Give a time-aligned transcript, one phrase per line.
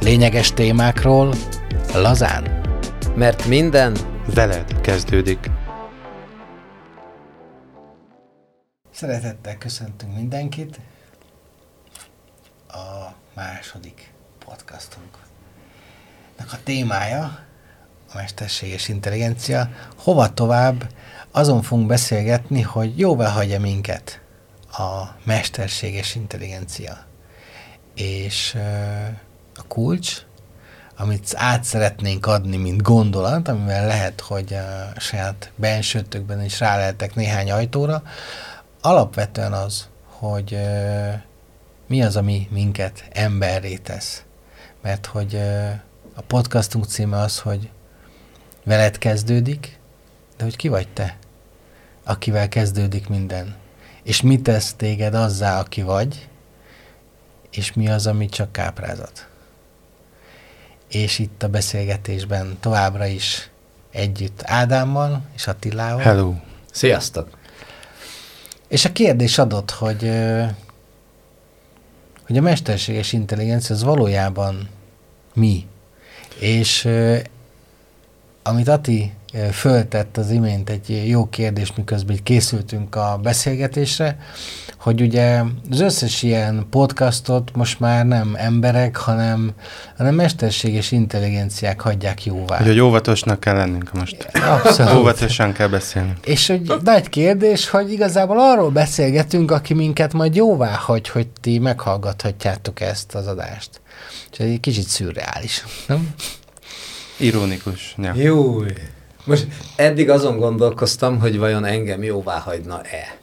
[0.00, 1.34] Lényeges témákról
[1.94, 2.60] lazán.
[3.14, 3.96] Mert minden
[4.34, 5.50] veled kezdődik.
[8.92, 10.80] Szeretettel köszöntünk mindenkit
[12.68, 14.12] a második
[14.44, 15.18] podcastunk.
[16.38, 17.38] A témája
[18.12, 19.68] a mesterséges intelligencia.
[19.96, 20.92] Hova tovább?
[21.30, 24.20] Azon fogunk beszélgetni, hogy jóvá hagyja minket
[24.72, 27.04] a mesterséges intelligencia.
[27.94, 28.56] És
[29.62, 30.22] a kulcs,
[30.96, 37.14] amit át szeretnénk adni, mint gondolat, amivel lehet, hogy a saját bensőtökben is rá lehetek
[37.14, 38.02] néhány ajtóra,
[38.80, 40.58] alapvetően az, hogy
[41.86, 44.22] mi az, ami minket emberré tesz.
[44.82, 45.36] Mert hogy
[46.14, 47.70] a podcastunk címe az, hogy
[48.64, 49.78] veled kezdődik,
[50.36, 51.16] de hogy ki vagy te,
[52.04, 53.56] akivel kezdődik minden.
[54.02, 56.28] És mi tesz téged azzá, aki vagy,
[57.50, 59.31] és mi az, ami csak káprázat.
[60.92, 63.50] És itt a beszélgetésben továbbra is
[63.90, 66.02] együtt Ádámmal és Attilával.
[66.02, 66.34] Hello!
[66.72, 67.38] Sziasztok!
[68.68, 70.10] És a kérdés adott, hogy,
[72.26, 74.68] hogy a mesterséges intelligencia az valójában
[75.34, 75.66] mi?
[76.38, 76.88] És
[78.42, 79.12] amit Ati
[79.52, 84.18] föltett az imént egy jó kérdés, miközben készültünk a beszélgetésre,
[84.78, 89.52] hogy ugye az összes ilyen podcastot most már nem emberek, hanem,
[89.96, 92.62] hanem mesterséges intelligenciák hagyják jóvá.
[92.62, 94.28] Hogy óvatosnak kell lennünk most.
[94.34, 94.94] Abszolút.
[94.94, 96.12] Óvatosan kell beszélni.
[96.24, 101.58] És hogy nagy kérdés, hogy igazából arról beszélgetünk, aki minket majd jóvá hagy, hogy ti
[101.58, 103.80] meghallgathatjátok ezt az adást.
[104.32, 106.14] És egy kicsit szürreális, nem?
[107.16, 107.94] Ironikus.
[107.98, 108.12] Ja.
[108.14, 108.62] Jó.
[109.24, 113.16] Most eddig azon gondolkoztam, hogy vajon engem jóvá hagyna-e.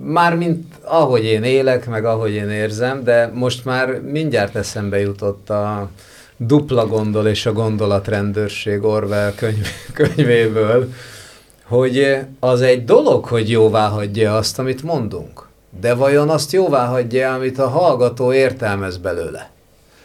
[0.00, 5.88] Mármint ahogy én élek, meg ahogy én érzem, de most már mindjárt eszembe jutott a
[6.36, 10.92] dupla gondol és a gondolatrendőrség Orwell könyv, könyvéből,
[11.64, 15.48] hogy az egy dolog, hogy jóvá hagyja azt, amit mondunk.
[15.80, 19.50] De vajon azt jóvá hagyja, amit a hallgató értelmez belőle?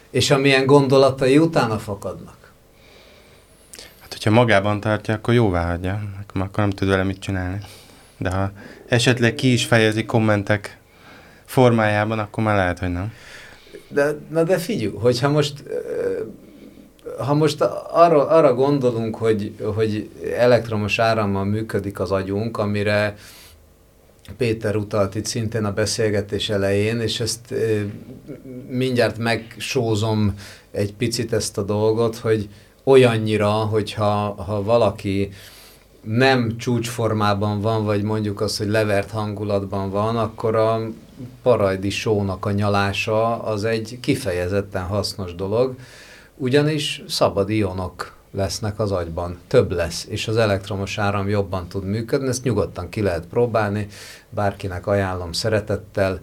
[0.10, 2.39] És amilyen gondolatai utána fakadnak?
[4.24, 6.02] Hogyha magában tartja, akkor jóvá hagyja.
[6.34, 7.60] Akkor nem tud vele mit csinálni.
[8.18, 8.52] De ha
[8.88, 10.78] esetleg ki is fejezi kommentek
[11.46, 13.14] formájában, akkor már lehet, hogy nem.
[13.88, 15.64] De, na de figyelj, hogyha most
[17.18, 23.16] ha most arra, arra gondolunk, hogy, hogy elektromos árammal működik az agyunk, amire
[24.38, 27.54] Péter utalt itt szintén a beszélgetés elején, és ezt
[28.70, 30.34] mindjárt megsózom
[30.72, 32.50] egy picit ezt a dolgot, hogy
[32.84, 35.30] olyannyira, hogyha ha valaki
[36.02, 40.80] nem csúcsformában van, vagy mondjuk az, hogy levert hangulatban van, akkor a
[41.42, 45.76] parajdi sónak a nyalása az egy kifejezetten hasznos dolog,
[46.36, 52.28] ugyanis szabad ionok lesznek az agyban, több lesz, és az elektromos áram jobban tud működni,
[52.28, 53.88] ezt nyugodtan ki lehet próbálni,
[54.30, 56.20] bárkinek ajánlom szeretettel,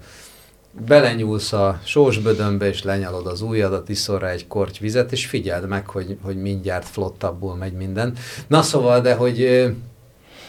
[0.86, 5.86] belenyúlsz a sósbödönbe, és lenyalod az ujjadat, iszol rá egy korty vizet, és figyeld meg,
[5.88, 8.12] hogy, hogy mindjárt flottabbul megy minden.
[8.46, 9.66] Na szóval, de hogy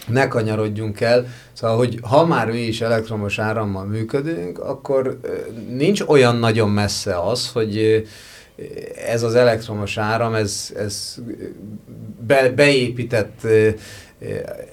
[0.07, 5.19] ne kanyarodjunk el, szóval, hogy ha már mi is elektromos árammal működünk, akkor
[5.69, 8.03] nincs olyan nagyon messze az, hogy
[9.07, 11.15] ez az elektromos áram, ez, ez
[12.27, 13.47] be, beépített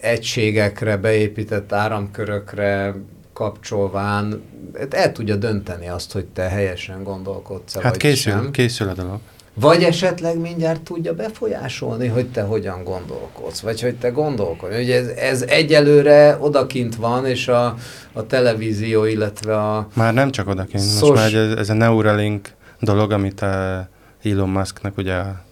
[0.00, 2.94] egységekre, beépített áramkörökre
[3.34, 4.42] kapcsolván
[4.90, 8.50] el tudja dönteni azt, hogy te helyesen gondolkodsz Hát vagy készül, sem.
[8.50, 9.18] készül a dolog.
[9.54, 14.76] Vagy esetleg mindjárt tudja befolyásolni, hogy te hogyan gondolkodsz, vagy hogy te gondolkodsz.
[14.78, 17.76] Ugye ez, ez egyelőre odakint van, és a,
[18.12, 19.88] a televízió, illetve a...
[19.94, 21.18] Már nem csak odakint, most Szos...
[21.18, 23.88] már ez, ez a Neuralink dolog, amit a
[24.24, 25.44] Elon Musknak ugye a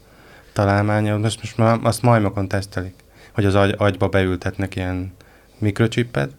[0.52, 2.94] találmánya, most, most már azt majmokon tesztelik,
[3.34, 5.14] hogy az agy, agyba beültetnek ilyen
[5.58, 6.30] mikrocsipet,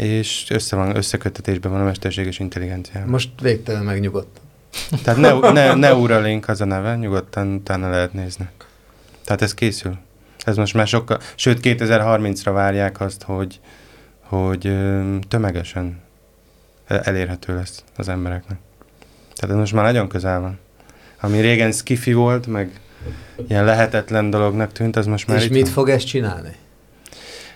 [0.00, 3.04] és össze van, összekötetésben van a mesterséges intelligencia.
[3.06, 4.40] Most végtelen megnyugodt.
[5.02, 8.48] Tehát ne, ne, Neuralink az a neve, nyugodtan utána lehet nézni.
[9.24, 9.96] Tehát ez készül.
[10.44, 13.60] Ez most már sokkal, sőt 2030-ra várják azt, hogy,
[14.20, 14.72] hogy
[15.28, 16.00] tömegesen
[16.86, 18.58] elérhető lesz az embereknek.
[19.34, 20.58] Tehát ez most már nagyon közel van.
[21.20, 22.80] Ami régen skifi volt, meg
[23.48, 25.72] ilyen lehetetlen dolognak tűnt, az most már És itt mit van.
[25.72, 26.56] fog ez csinálni?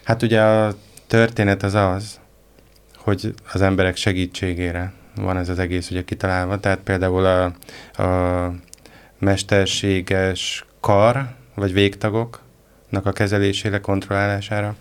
[0.04, 0.74] Hát ugye a
[1.06, 2.20] történet az az,
[3.04, 6.60] hogy az emberek segítségére van ez az egész ugye kitalálva.
[6.60, 7.44] Tehát például a,
[8.02, 8.52] a
[9.18, 14.74] mesterséges kar, vagy végtagoknak a kezelésére, kontrollálására.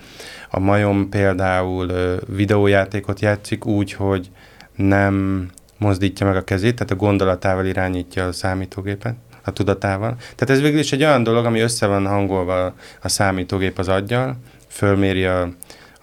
[0.50, 4.30] A majom például videójátékot játszik úgy, hogy
[4.76, 5.48] nem
[5.78, 10.16] mozdítja meg a kezét, tehát a gondolatával irányítja a számítógépet, a tudatával.
[10.20, 14.38] Tehát ez végül is egy olyan dolog, ami össze van hangolva a számítógép az aggyal,
[14.68, 15.50] fölméri a,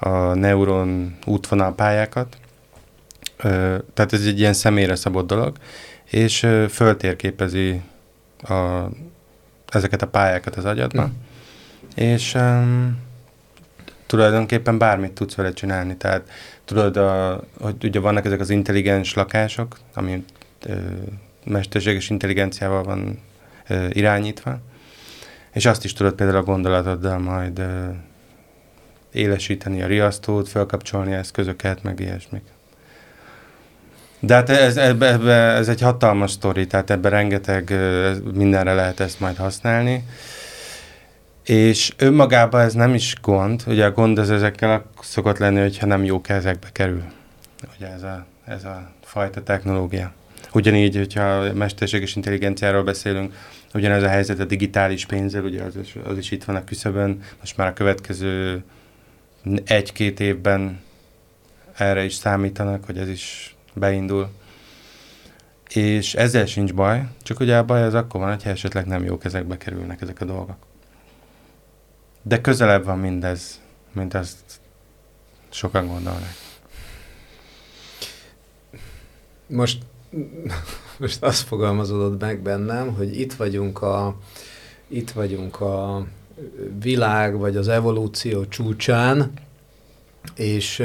[0.00, 2.36] a neuron útvonalpályákat,
[3.94, 5.56] tehát ez egy ilyen személyre szabott dolog,
[6.04, 7.80] és föltérképezi
[8.42, 8.84] a,
[9.68, 12.04] ezeket a pályákat az agyadban, mm.
[12.04, 12.98] és um,
[14.06, 15.96] tulajdonképpen bármit tudsz vele csinálni.
[15.96, 16.28] Tehát
[16.64, 20.24] tudod, a, hogy ugye vannak ezek az intelligens lakások, ami
[20.66, 20.72] ö,
[21.44, 23.18] mesterséges intelligenciával van
[23.68, 24.58] ö, irányítva,
[25.52, 27.88] és azt is tudod például a gondolatoddal majd ö,
[29.12, 32.42] élesíteni a riasztót, felkapcsolni eszközöket, meg ilyesmik.
[34.20, 37.74] De hát ez, ebbe, ez egy hatalmas sztori, tehát ebben rengeteg
[38.34, 40.04] mindenre lehet ezt majd használni.
[41.44, 46.04] És önmagában ez nem is gond, ugye a gond az ezekkel szokott lenni, hogyha nem
[46.04, 47.02] jó kezekbe kerül.
[47.76, 50.12] Ugye ez a, ez a fajta technológia.
[50.52, 53.34] Ugyanígy, hogyha mesterséges intelligenciáról beszélünk,
[53.74, 57.22] ugyanez a helyzet a digitális pénzzel, ugye az is, az is itt van a küszöbön,
[57.40, 58.62] most már a következő
[59.64, 60.80] egy-két évben
[61.76, 64.28] erre is számítanak, hogy ez is beindul.
[65.68, 69.18] És ezzel sincs baj, csak ugye a baj az akkor van, hogyha esetleg nem jó
[69.18, 70.56] kezekbe kerülnek ezek a dolgok.
[72.22, 73.60] De közelebb van mindez,
[73.92, 74.60] mint azt
[75.48, 76.34] sokan gondolnak.
[79.46, 79.82] Most,
[80.98, 84.16] most azt fogalmazódott meg bennem, hogy itt vagyunk a,
[84.88, 86.06] itt vagyunk a
[86.82, 89.32] világ vagy az evolúció csúcsán,
[90.36, 90.82] és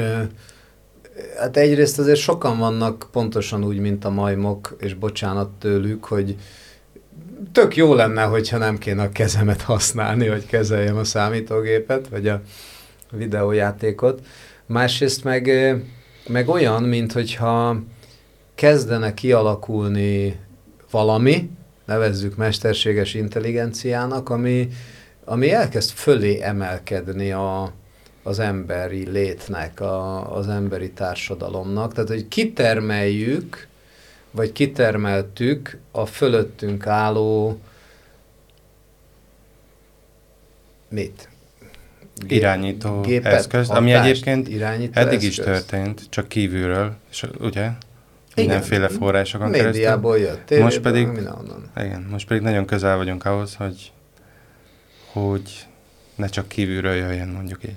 [1.38, 6.36] hát egyrészt azért sokan vannak pontosan úgy, mint a majmok, és bocsánat tőlük, hogy
[7.52, 12.42] tök jó lenne, hogyha nem kéne a kezemet használni, hogy kezeljem a számítógépet, vagy a
[13.10, 14.26] videójátékot.
[14.66, 15.50] Másrészt meg,
[16.28, 17.82] meg olyan, mint hogyha
[18.54, 20.38] kezdene kialakulni
[20.90, 21.50] valami,
[21.84, 24.68] nevezzük mesterséges intelligenciának, ami,
[25.28, 27.72] ami elkezd fölé emelkedni a,
[28.22, 31.92] az emberi létnek, a, az emberi társadalomnak.
[31.92, 33.66] Tehát, hogy kitermeljük,
[34.30, 37.60] vagy kitermeltük a fölöttünk álló
[40.88, 41.28] mit?
[42.14, 45.28] Gép, irányító gépet, eszköz, ami egyébként irányító eddig eszköz.
[45.28, 47.70] is történt, csak kívülről, és ugye
[48.34, 50.36] mindenféle igen, forrásokon médiából keresztül.
[50.36, 51.08] jött, tévéből, most pedig,
[51.76, 53.92] igen, most pedig nagyon közel vagyunk ahhoz, hogy,
[55.22, 55.66] hogy
[56.14, 57.76] ne csak kívülről jöjjön, mondjuk így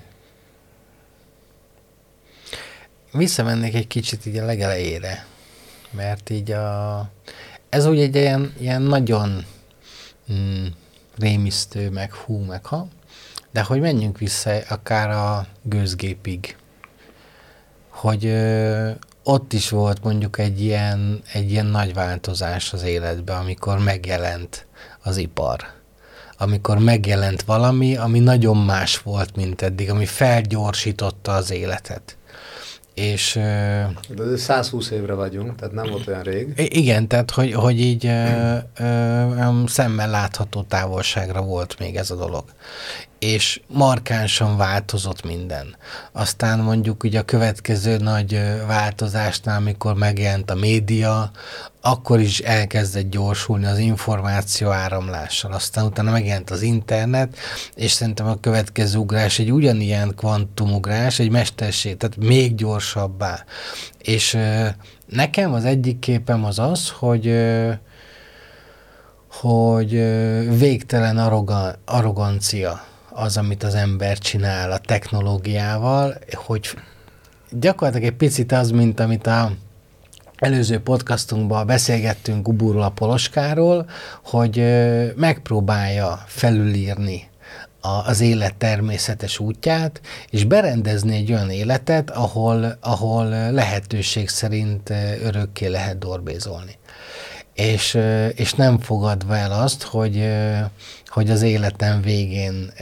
[3.12, 5.26] visszamennék egy kicsit így a legelejére,
[5.90, 7.10] mert így a,
[7.68, 9.44] ez úgy egy ilyen, ilyen nagyon
[10.32, 10.66] mm,
[11.18, 12.88] rémisztő, meg hú, meg ha,
[13.50, 16.56] de hogy menjünk vissza akár a gőzgépig,
[17.88, 18.90] hogy ö,
[19.22, 24.66] ott is volt mondjuk egy ilyen, egy ilyen nagy változás az életben, amikor megjelent
[25.02, 25.79] az ipar.
[26.42, 32.18] Amikor megjelent valami, ami nagyon más volt, mint eddig, ami felgyorsította az életet
[32.94, 33.38] és...
[34.08, 36.52] De 120 évre vagyunk, tehát nem volt olyan rég.
[36.56, 42.44] Igen, tehát hogy, hogy így ö, ö, szemmel látható távolságra volt még ez a dolog
[43.20, 45.76] és markánsan változott minden.
[46.12, 51.30] Aztán mondjuk ugye a következő nagy változásnál, amikor megjelent a média,
[51.80, 55.52] akkor is elkezdett gyorsulni az információ áramlással.
[55.52, 57.36] Aztán utána megjelent az internet,
[57.74, 63.44] és szerintem a következő ugrás egy ugyanilyen kvantumugrás, egy mesterség, tehát még gyorsabbá.
[63.98, 64.38] És
[65.06, 67.34] nekem az egyik képem az az, hogy
[69.30, 69.90] hogy
[70.58, 76.76] végtelen arrogan, arrogancia az, amit az ember csinál a technológiával, hogy
[77.50, 79.52] gyakorlatilag egy picit az, mint amit a
[80.40, 83.88] előző podcastunkban beszélgettünk Uburul a Poloskáról,
[84.24, 84.64] hogy
[85.16, 87.28] megpróbálja felülírni
[87.80, 94.90] az élet természetes útját, és berendezni egy olyan életet, ahol, ahol lehetőség szerint
[95.22, 96.78] örökké lehet dorbézolni.
[97.60, 97.98] És,
[98.34, 100.28] és nem fogadva el azt, hogy
[101.10, 102.72] hogy az életem végén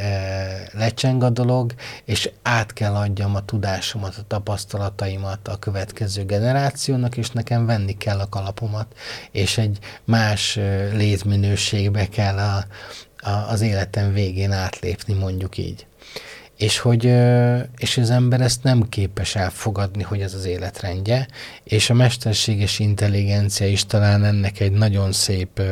[0.73, 7.31] lecseng a dolog, és át kell adjam a tudásomat, a tapasztalataimat a következő generációnak, és
[7.31, 8.87] nekem venni kell a kalapomat,
[9.31, 10.59] és egy más
[10.93, 12.65] létminőségbe kell a,
[13.31, 15.88] a, az életem végén átlépni, mondjuk így.
[16.59, 17.05] És hogy
[17.77, 21.29] és az ember ezt nem képes elfogadni, hogy ez az életrendje,
[21.65, 25.63] és a mesterséges intelligencia is talán ennek egy nagyon szép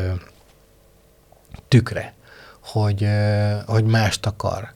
[1.69, 2.15] tükre
[2.73, 3.09] hogy,
[3.67, 4.73] hogy mást akar.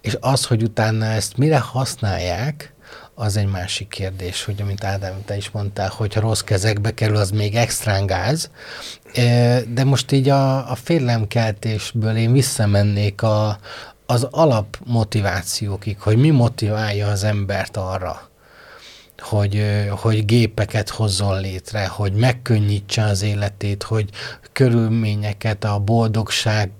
[0.00, 2.72] És az, hogy utána ezt mire használják,
[3.14, 7.16] az egy másik kérdés, hogy amit Ádám, te is mondtál, hogy ha rossz kezekbe kerül,
[7.16, 8.50] az még extrán gáz.
[9.68, 13.58] De most így a, a félelemkeltésből én visszamennék a,
[14.10, 18.28] az alapmotivációkig, hogy mi motiválja az embert arra,
[19.18, 24.10] hogy, hogy gépeket hozzon létre, hogy megkönnyítse az életét, hogy
[24.52, 26.70] körülményeket, a boldogság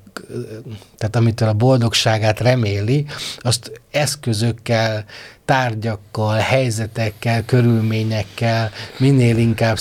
[0.96, 3.06] tehát amitől a boldogságát reméli,
[3.38, 5.04] azt eszközökkel,
[5.44, 9.78] tárgyakkal, helyzetekkel, körülményekkel minél inkább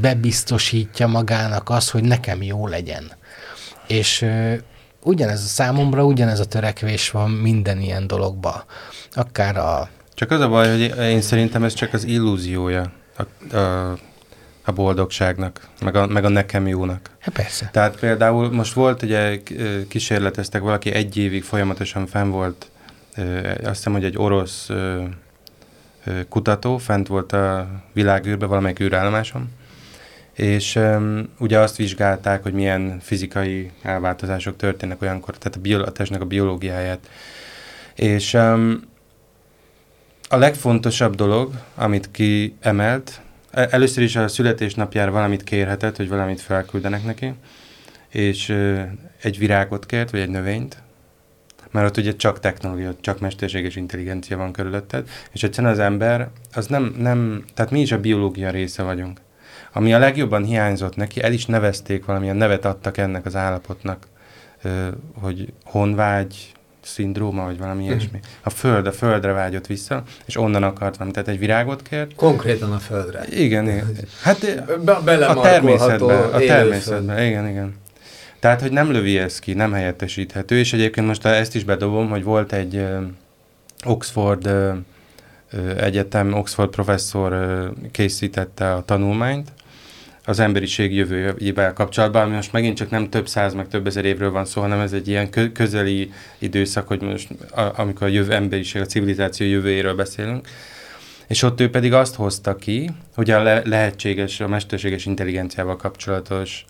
[0.00, 3.12] bebiztosítja magának az, hogy nekem jó legyen.
[3.86, 4.26] És
[5.02, 8.64] ugyanez a számomra, ugyanez a törekvés van minden ilyen dologba.
[9.12, 9.88] Akár a...
[10.14, 13.98] Csak az a baj, hogy én szerintem ez csak az illúziója a, a,
[14.64, 17.10] a boldogságnak, meg a, meg a nekem jónak.
[17.18, 17.68] Hát persze.
[17.72, 19.40] Tehát például most volt, ugye
[19.88, 22.70] kísérleteztek, valaki egy évig folyamatosan fenn volt,
[23.62, 24.68] azt hiszem, hogy egy orosz
[26.28, 29.48] kutató, fent volt a világűrbe, valamelyik űrállomáson,
[30.32, 35.92] és um, ugye azt vizsgálták, hogy milyen fizikai elváltozások történnek olyankor, tehát a, bio, a
[35.92, 37.10] testnek a biológiáját.
[37.94, 38.80] És um,
[40.28, 43.20] a legfontosabb dolog, amit kiemelt,
[43.50, 47.34] e, először is a születésnapjára valamit kérhetett, hogy valamit felküldenek neki,
[48.08, 48.80] és uh,
[49.22, 50.82] egy virágot kért, vagy egy növényt,
[51.70, 56.66] mert ott ugye csak technológia, csak mesterséges intelligencia van körülötted, és egyszerűen az ember, az
[56.66, 59.20] nem, nem, tehát mi is a biológia része vagyunk.
[59.72, 64.06] Ami a legjobban hiányzott neki, el is nevezték, valamilyen nevet adtak ennek az állapotnak,
[65.20, 67.86] hogy honvágy, szindróma, vagy valami mm.
[67.86, 68.20] ilyesmi.
[68.42, 72.14] A föld, a földre vágyott vissza, és onnan akart valami, tehát egy virágot kért.
[72.14, 73.24] Konkrétan a földre.
[73.30, 73.96] Igen, igen.
[74.22, 74.64] Hát
[75.04, 77.74] Be a természetben, a természetben, igen, igen.
[78.38, 82.22] Tehát, hogy nem lövi ez ki, nem helyettesíthető, és egyébként most ezt is bedobom, hogy
[82.22, 82.86] volt egy
[83.84, 84.50] Oxford
[85.76, 87.34] egyetem, Oxford professzor
[87.90, 89.52] készítette a tanulmányt,
[90.24, 94.30] az emberiség jövőjével kapcsolatban, ami most megint csak nem több száz, meg több ezer évről
[94.30, 98.32] van szó, hanem ez egy ilyen kö- közeli időszak, hogy most, a, amikor a jövő,
[98.32, 100.48] emberiség, a civilizáció jövőjéről beszélünk.
[101.26, 106.64] És ott ő pedig azt hozta ki, hogy a le- lehetséges, a mesterséges intelligenciával kapcsolatos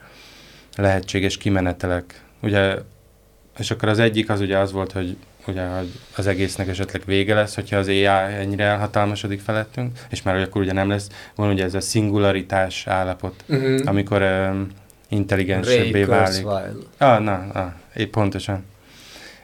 [0.77, 2.23] lehetséges kimenetelek.
[2.43, 2.75] Ugye,
[3.59, 5.17] és akkor az egyik az ugye az volt, hogy
[5.47, 5.63] ugye
[6.17, 10.73] az egésznek esetleg vége lesz, hogyha az AI ennyire elhatalmasodik felettünk, és már akkor ugye
[10.73, 13.81] nem lesz, van ugye ez a szingularitás állapot, uh-huh.
[13.85, 14.67] amikor um,
[15.09, 16.47] intelligensebbé válik.
[16.99, 18.65] Ah, na, ah, épp pontosan.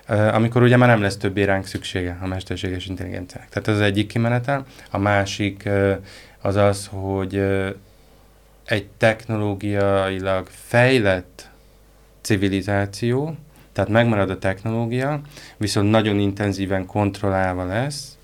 [0.09, 3.49] Uh, amikor ugye már nem lesz többé ránk szüksége a mesterséges intelligenciának.
[3.49, 4.67] Tehát ez az egyik kimenetel.
[4.91, 5.97] A másik uh,
[6.41, 7.69] az az, hogy uh,
[8.65, 11.49] egy technológiailag fejlett
[12.21, 13.37] civilizáció,
[13.77, 15.21] tehát megmarad a technológia,
[15.57, 18.19] viszont nagyon intenzíven kontrollálva lesz,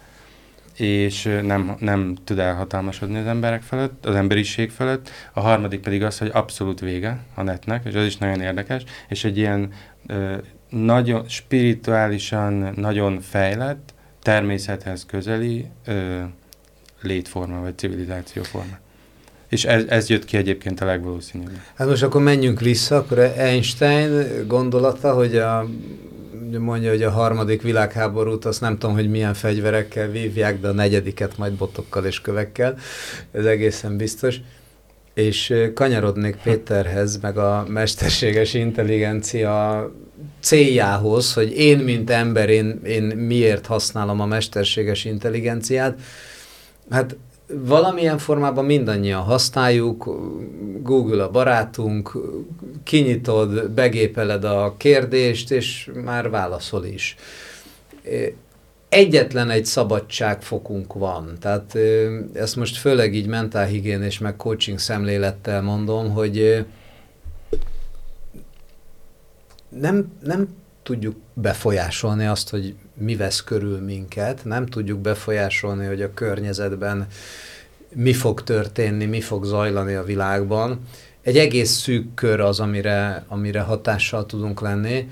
[0.77, 5.11] és nem, nem tud elhatalmasodni az emberek felett, az emberiség felett.
[5.33, 9.25] A harmadik pedig az, hogy abszolút vége a netnek, és az is nagyon érdekes, és
[9.25, 9.73] egy ilyen
[10.07, 10.37] ö,
[10.69, 16.21] nagyon spirituálisan nagyon fejlett, természethez közeli ö,
[17.03, 18.82] létforma, vagy civilizációforma.
[19.53, 21.51] És ez, ez jött ki egyébként a legvalószínűbb.
[21.75, 25.69] Hát most akkor menjünk vissza, akkor Einstein gondolata, hogy a,
[26.59, 31.39] mondja, hogy a harmadik világháborút, azt nem tudom, hogy milyen fegyverekkel vívják, de a negyediket
[31.39, 32.79] majd botokkal és kövekkel,
[33.33, 34.37] ez egészen biztos.
[35.15, 39.91] És kanyarodnék Péterhez, meg a mesterséges intelligencia
[40.41, 45.99] céljához, hogy én, mint ember, én, én miért használom a mesterséges intelligenciát.
[46.91, 47.17] Hát
[47.55, 50.05] valamilyen formában mindannyian használjuk,
[50.83, 52.19] Google a barátunk,
[52.85, 57.17] kinyitod, begépeled a kérdést, és már válaszol is.
[58.89, 61.79] Egyetlen egy szabadságfokunk van, tehát
[62.33, 66.67] ezt most főleg így mentálhigién és meg coaching szemlélettel mondom, hogy
[69.69, 70.49] nem, nem
[70.83, 77.07] tudjuk befolyásolni azt, hogy mi vesz körül minket, nem tudjuk befolyásolni, hogy a környezetben
[77.95, 80.81] mi fog történni, mi fog zajlani a világban.
[81.23, 85.09] Egy egész szűk kör az, amire, amire hatással tudunk lenni,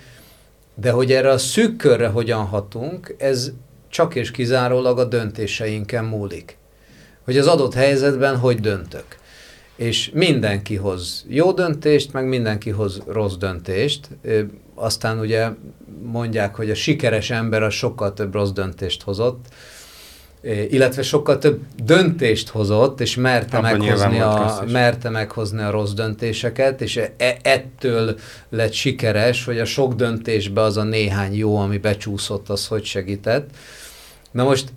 [0.74, 3.52] de hogy erre a szűk körre hogyan hatunk, ez
[3.88, 6.56] csak és kizárólag a döntéseinken múlik.
[7.24, 9.18] Hogy az adott helyzetben hogy döntök.
[9.76, 14.08] És mindenki hoz jó döntést, meg mindenki hoz rossz döntést.
[14.80, 15.48] Aztán ugye
[16.02, 19.44] mondják, hogy a sikeres ember a sokkal több rossz döntést hozott,
[20.70, 26.96] illetve sokkal több döntést hozott, és merte, meghozni a, merte meghozni a rossz döntéseket, és
[26.96, 28.18] e, ettől
[28.48, 33.50] lett sikeres, hogy a sok döntésbe az a néhány jó, ami becsúszott, az hogy segített.
[34.30, 34.72] Na most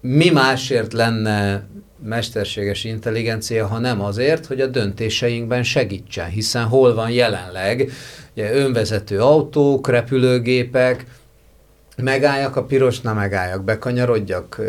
[0.00, 1.66] mi másért lenne
[2.02, 7.90] mesterséges intelligencia, ha nem azért, hogy a döntéseinkben segítsen, hiszen hol van jelenleg
[8.34, 11.06] ugye, önvezető autók, repülőgépek,
[12.02, 14.60] megálljak a piros, nem megálljak, bekanyarodjak,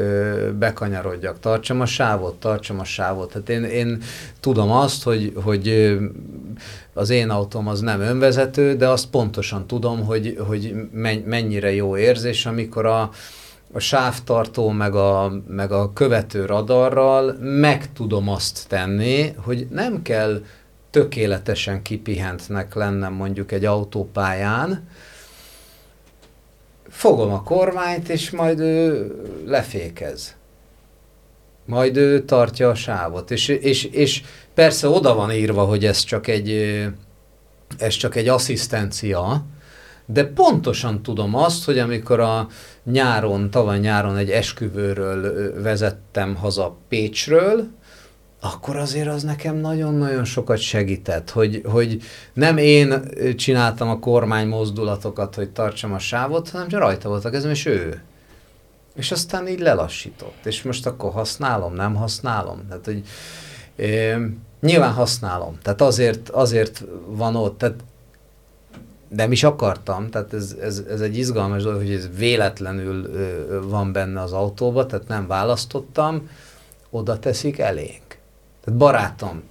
[0.60, 3.32] bekanyarodjak, tartsam a sávot, tartsam a sávot.
[3.32, 4.02] Tehát én, én
[4.40, 5.98] tudom azt, hogy, hogy
[6.94, 10.74] az én autóm az nem önvezető, de azt pontosan tudom, hogy, hogy
[11.26, 13.12] mennyire jó érzés, amikor a,
[13.72, 20.44] a sávtartó meg a, meg a követő radarral meg tudom azt tenni, hogy nem kell
[20.90, 24.88] tökéletesen kipihentnek lennem mondjuk egy autópályán,
[26.90, 29.12] fogom a kormányt, és majd ő
[29.46, 30.36] lefékez.
[31.66, 33.32] Majd ő tartja a sávot.
[33.32, 34.24] És, és, és
[34.54, 36.50] persze oda van írva, hogy ez csak egy,
[37.78, 39.46] ez csak egy asszisztencia,
[40.12, 42.48] de pontosan tudom azt, hogy amikor a
[42.84, 47.68] nyáron, tavaly nyáron egy esküvőről vezettem haza Pécsről,
[48.42, 52.02] akkor azért az nekem nagyon-nagyon sokat segített, hogy, hogy
[52.34, 53.04] nem én
[53.36, 57.66] csináltam a kormány mozdulatokat, hogy tartsam a sávot, hanem csak rajta volt a kezem, és
[57.66, 58.02] ő.
[58.96, 60.46] És aztán így lelassított.
[60.46, 62.68] És most akkor használom, nem használom.
[62.68, 63.04] Tehát, hogy
[63.76, 64.16] é,
[64.62, 65.58] nyilván használom.
[65.62, 67.58] Tehát azért, azért van ott.
[67.58, 67.76] Tehát
[69.10, 73.10] nem is akartam, tehát ez, ez, ez egy izgalmas dolog, hogy ez véletlenül
[73.70, 76.30] van benne az autóba, tehát nem választottam,
[76.90, 78.18] oda teszik elénk.
[78.64, 79.44] Tehát barátom,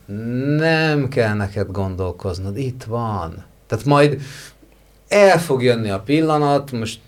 [0.57, 3.45] nem kell neked gondolkoznod, itt van.
[3.67, 4.21] Tehát majd
[5.09, 7.01] el fog jönni a pillanat, most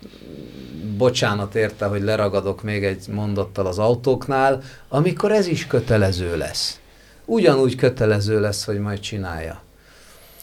[0.97, 6.79] bocsánat érte, hogy leragadok még egy mondattal az autóknál, amikor ez is kötelező lesz.
[7.25, 9.61] Ugyanúgy kötelező lesz, hogy majd csinálja.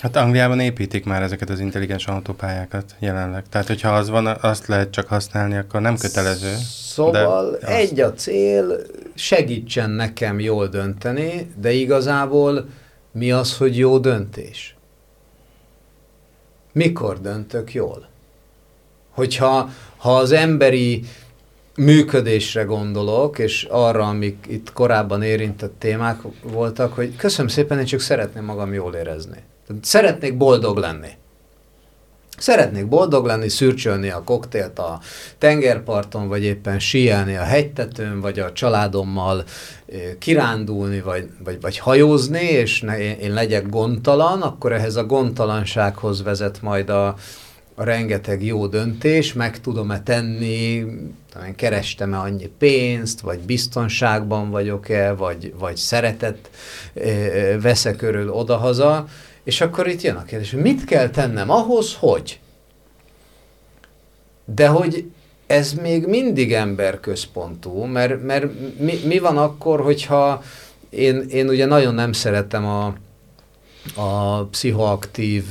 [0.02, 3.48] Hát Angliában építik már ezeket az intelligens autópályákat jelenleg.
[3.48, 6.54] Tehát, hogyha az van, azt lehet csak használni, akkor nem kötelező.
[6.80, 8.76] Szóval de egy a cél,
[9.14, 12.68] segítsen nekem jól dönteni, de igazából
[13.12, 14.76] mi az, hogy jó döntés?
[16.72, 18.08] Mikor döntök jól?
[19.10, 21.04] Hogyha ha az emberi
[21.76, 28.00] működésre gondolok, és arra, amik itt korábban érintett témák voltak, hogy köszönöm szépen, én csak
[28.00, 29.42] szeretném magam jól érezni.
[29.82, 31.10] Szeretnék boldog lenni.
[32.38, 35.00] Szeretnék boldog lenni, szürcsölni a koktélt a
[35.38, 39.44] tengerparton, vagy éppen síelni a hegytetőn, vagy a családommal
[40.18, 46.62] kirándulni, vagy, vagy, vagy hajózni, és ne, én legyek gondtalan, akkor ehhez a gondtalansághoz vezet
[46.62, 47.06] majd a,
[47.74, 50.84] a rengeteg jó döntés, meg tudom-e tenni,
[51.32, 56.50] talán kerestem-e annyi pénzt, vagy biztonságban vagyok-e, vagy, vagy szeretet
[57.60, 59.06] veszek örül odahaza,
[59.48, 62.40] és akkor itt jön a kérdés, hogy mit kell tennem ahhoz, hogy?
[64.44, 65.10] De hogy
[65.46, 68.46] ez még mindig emberközpontú, mert, mert
[68.78, 70.42] mi, mi van akkor, hogyha
[70.90, 72.94] én, én ugye nagyon nem szeretem a,
[73.94, 75.44] a pszichoaktív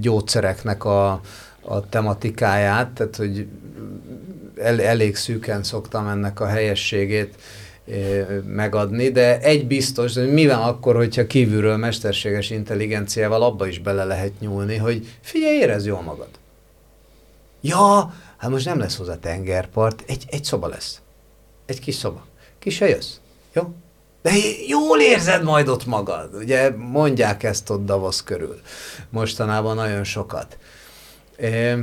[0.00, 1.20] gyógyszereknek a,
[1.60, 3.46] a tematikáját, tehát hogy
[4.56, 7.34] el, elég szűken szoktam ennek a helyességét
[8.44, 14.04] megadni, de egy biztos, hogy mi van akkor, hogyha kívülről mesterséges intelligenciával abba is bele
[14.04, 16.28] lehet nyúlni, hogy figyelj, érez jól magad.
[17.60, 21.00] Ja, hát most nem lesz hozzá tengerpart, egy, egy szoba lesz.
[21.66, 22.26] Egy kis szoba.
[22.58, 23.14] Ki se jössz.
[23.52, 23.74] Jó?
[24.22, 24.30] De
[24.66, 26.34] jól érzed majd ott magad.
[26.34, 28.60] Ugye mondják ezt ott Davos körül.
[29.10, 30.58] Mostanában nagyon sokat.
[31.36, 31.74] É,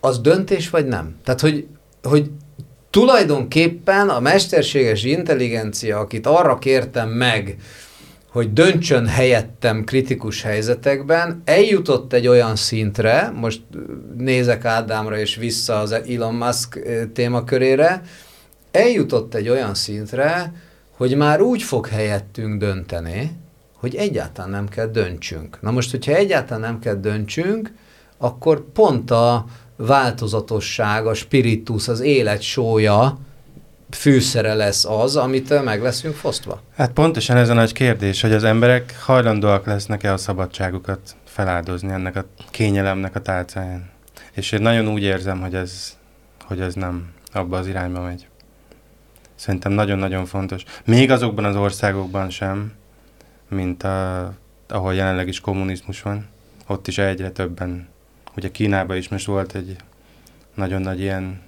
[0.00, 1.16] az döntés vagy nem?
[1.24, 1.66] Tehát, hogy,
[2.02, 2.30] hogy
[2.90, 7.56] tulajdonképpen a mesterséges intelligencia, akit arra kértem meg,
[8.30, 13.60] hogy döntsön helyettem kritikus helyzetekben, eljutott egy olyan szintre, most
[14.16, 16.78] nézek Ádámra és vissza az Elon Musk
[17.12, 18.02] témakörére,
[18.70, 20.52] eljutott egy olyan szintre,
[20.96, 23.30] hogy már úgy fog helyettünk dönteni,
[23.72, 25.58] hogy egyáltalán nem kell döntsünk.
[25.60, 27.72] Na most, hogyha egyáltalán nem kell döntsünk,
[28.18, 29.44] akkor pont a,
[29.78, 33.18] változatosság, a spiritus, az élet sója
[33.90, 36.62] fűszere lesz az, amit meg leszünk fosztva?
[36.76, 42.16] Hát pontosan ez a nagy kérdés, hogy az emberek hajlandóak lesznek-e a szabadságukat feláldozni ennek
[42.16, 43.90] a kényelemnek a tálcáján.
[44.32, 45.96] És én nagyon úgy érzem, hogy ez,
[46.44, 48.28] hogy ez nem abba az irányba megy.
[49.34, 50.62] Szerintem nagyon-nagyon fontos.
[50.84, 52.72] Még azokban az országokban sem,
[53.48, 54.32] mint a,
[54.68, 56.26] ahol jelenleg is kommunizmus van,
[56.66, 57.88] ott is egyre többen
[58.38, 59.76] Ugye Kínában is most volt egy
[60.54, 61.40] nagyon nagy ilyen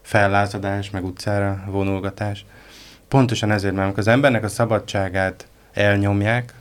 [0.00, 2.44] fellázadás, meg utcára vonulgatás.
[3.08, 6.54] Pontosan ezért, mert amikor az embernek a szabadságát elnyomják,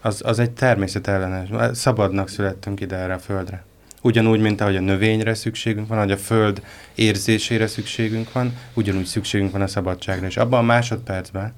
[0.00, 1.48] az, az egy természetellenes.
[1.78, 3.64] Szabadnak születtünk ide erre a földre.
[4.02, 6.62] Ugyanúgy, mint ahogy a növényre szükségünk van, ahogy a föld
[6.94, 10.26] érzésére szükségünk van, ugyanúgy szükségünk van a szabadságra.
[10.26, 11.52] És abban a másodpercben,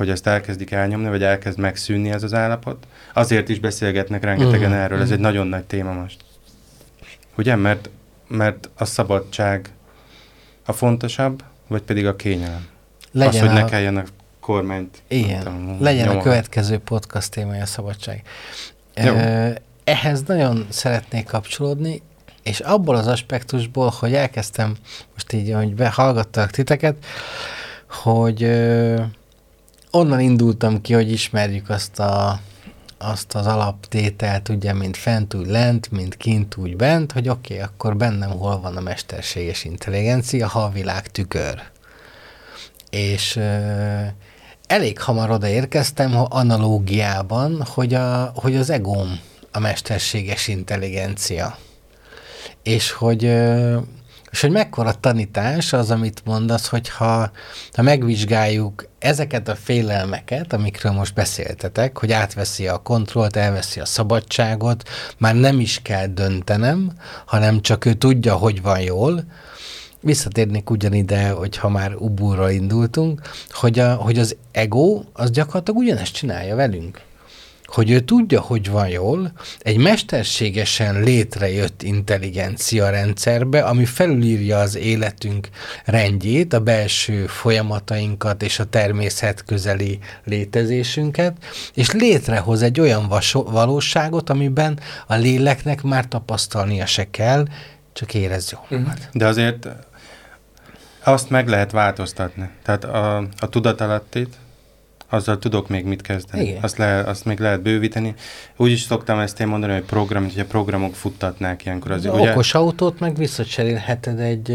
[0.00, 4.82] hogy ezt elkezdik elnyomni, vagy elkezd megszűnni ez az állapot, azért is beszélgetnek rengetegen uh-huh.
[4.82, 5.00] erről.
[5.00, 6.24] Ez egy nagyon nagy téma most.
[7.36, 7.56] Ugye?
[7.56, 7.90] Mert,
[8.28, 9.68] mert a szabadság
[10.64, 12.66] a fontosabb, vagy pedig a kényelem.
[13.12, 13.62] Legyen az, hogy a...
[13.62, 14.04] ne kelljen a
[14.40, 15.02] kormányt.
[15.08, 16.20] Igen, tudom, legyen nyomon.
[16.20, 18.22] a következő podcast témája a szabadság.
[18.94, 19.14] Jó.
[19.84, 22.02] Ehhez nagyon szeretnék kapcsolódni,
[22.42, 24.76] és abból az aspektusból, hogy elkezdtem
[25.12, 26.96] most így, hogy behallgattak titeket,
[27.88, 28.42] hogy
[29.90, 32.40] onnan indultam ki, hogy ismerjük azt, a,
[32.98, 37.66] azt az alaptételt, ugye, mint fent úgy lent, mint kint úgy bent, hogy oké, okay,
[37.66, 41.62] akkor bennem hol van a mesterséges intelligencia, ha a világ tükör.
[42.90, 44.00] És ö,
[44.66, 49.20] elég hamar odaérkeztem analógiában, hogy, a, hogy az egóm
[49.52, 51.56] a mesterséges intelligencia.
[52.62, 53.24] És hogy,
[54.30, 57.30] és hogy mekkora tanítás az, amit mondasz, hogyha
[57.72, 64.88] ha megvizsgáljuk ezeket a félelmeket, amikről most beszéltetek, hogy átveszi a kontrollt, elveszi a szabadságot,
[65.18, 66.92] már nem is kell döntenem,
[67.26, 69.24] hanem csak ő tudja, hogy van jól,
[70.00, 76.12] visszatérnék ugyanide, hogy ha már ubúra indultunk, hogy, a, hogy az ego az gyakorlatilag ugyanezt
[76.12, 77.00] csinálja velünk.
[77.70, 85.48] Hogy ő tudja, hogy van jól, egy mesterségesen létrejött intelligencia rendszerbe, ami felülírja az életünk
[85.84, 91.36] rendjét, a belső folyamatainkat és a természet közeli létezésünket,
[91.74, 97.46] és létrehoz egy olyan valóságot, amiben a léleknek már tapasztalnia se kell,
[97.92, 98.90] csak érez jól mhm.
[99.12, 99.68] De azért
[101.04, 102.48] azt meg lehet változtatni.
[102.62, 104.36] Tehát a, a tudatalattit,
[105.10, 106.42] azzal tudok még mit kezdeni.
[106.42, 106.62] Igen.
[106.62, 108.14] Azt, le, azt még lehet bővíteni.
[108.56, 111.90] Úgy is szoktam ezt én mondani, hogy program, hogy a programok futtatnák ilyenkor.
[111.90, 112.30] Az, ugye...
[112.30, 114.48] okos autót meg visszacserélheted egy,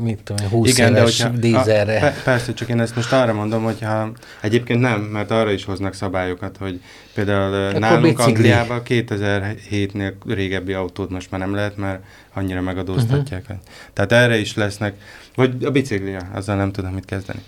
[0.00, 1.96] mit tudom, 20 Igen, de hogyha, dízelre.
[1.96, 5.50] A, pe, persze, csak én ezt most arra mondom, hogy ha egyébként nem, mert arra
[5.50, 6.80] is hoznak szabályokat, hogy
[7.14, 8.32] például Akkor nálunk bicikli.
[8.32, 12.02] Angliában 2007-nél régebbi autót most már nem lehet, mert
[12.34, 13.42] annyira megadóztatják.
[13.42, 13.58] Uh-huh.
[13.92, 14.94] Tehát erre is lesznek,
[15.34, 17.40] vagy a bicikli, azzal nem tudom mit kezdeni.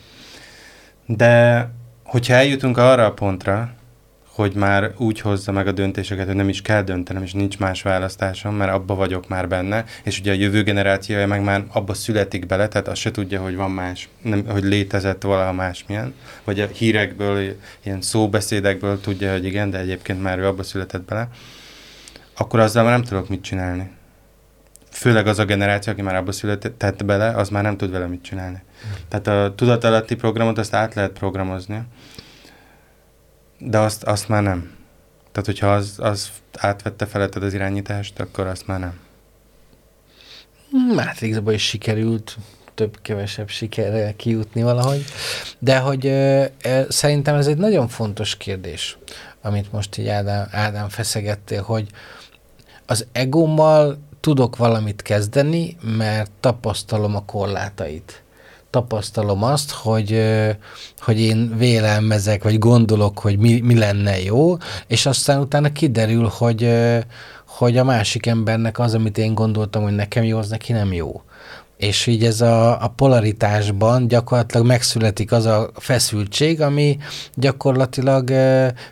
[1.16, 1.68] De
[2.04, 3.70] hogyha eljutunk arra a pontra,
[4.26, 7.82] hogy már úgy hozza meg a döntéseket, hogy nem is kell döntenem, és nincs más
[7.82, 12.46] választásom, mert abba vagyok már benne, és ugye a jövő generációja meg már abba születik
[12.46, 16.66] bele, tehát azt se tudja, hogy van más, nem, hogy létezett valaha másmilyen, vagy a
[16.66, 21.28] hírekből, ilyen szóbeszédekből tudja, hogy igen, de egyébként már ő abba született bele,
[22.36, 23.90] akkor azzal már nem tudok mit csinálni
[24.90, 28.22] főleg az a generáció, aki már abba született bele, az már nem tud vele mit
[28.22, 28.62] csinálni.
[29.08, 31.82] Tehát a tudatalatti programot azt át lehet programozni,
[33.58, 34.78] de azt, azt már nem.
[35.32, 38.98] Tehát, hogyha az, az átvette feletted az irányítást, akkor azt már nem.
[40.94, 42.36] Matrixba is sikerült
[42.74, 45.04] több-kevesebb sikerrel kijutni valahogy.
[45.58, 48.98] De hogy ö, ö, szerintem ez egy nagyon fontos kérdés,
[49.42, 51.88] amit most így Ádám, Ádám feszegettél, hogy
[52.86, 58.22] az egómmal tudok valamit kezdeni, mert tapasztalom a korlátait.
[58.70, 60.22] Tapasztalom azt, hogy,
[61.00, 64.56] hogy én vélelmezek, vagy gondolok, hogy mi, mi lenne jó,
[64.86, 66.70] és aztán utána kiderül, hogy,
[67.46, 71.22] hogy a másik embernek az, amit én gondoltam, hogy nekem jó, az neki nem jó.
[71.80, 76.98] És így ez a, a polaritásban gyakorlatilag megszületik az a feszültség, ami
[77.34, 78.30] gyakorlatilag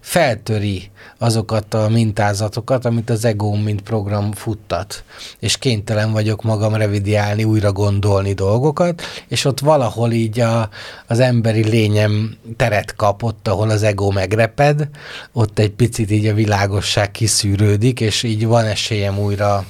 [0.00, 5.04] feltöri azokat a mintázatokat, amit az ego mint program futtat.
[5.38, 10.68] És kénytelen vagyok magam revidiálni, újra gondolni dolgokat, és ott valahol így a,
[11.06, 14.88] az emberi lényem teret kap, ott, ahol az ego megreped,
[15.32, 19.64] ott egy picit így a világosság kiszűrődik, és így van esélyem újra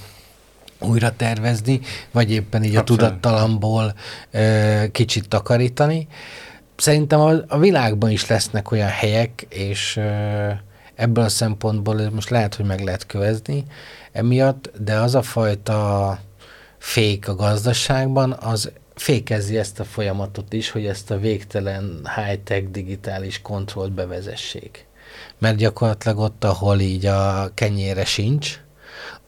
[0.80, 3.02] újra tervezni, vagy éppen így Abszolút.
[3.02, 3.94] a tudattalamból
[4.30, 6.06] ö, kicsit takarítani.
[6.76, 10.48] Szerintem a, a világban is lesznek olyan helyek, és ö,
[10.94, 13.64] ebből a szempontból most lehet, hogy meg lehet kövezni
[14.12, 16.18] emiatt, de az a fajta
[16.78, 23.42] fék a gazdaságban, az fékezi ezt a folyamatot is, hogy ezt a végtelen high-tech digitális
[23.42, 24.86] kontrollt bevezessék.
[25.38, 28.60] Mert gyakorlatilag ott, ahol így a kenyére sincs,